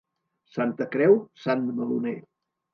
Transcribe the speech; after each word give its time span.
Santa 0.55 0.87
Creu, 0.95 1.15
sant 1.45 1.63
meloner. 1.71 2.19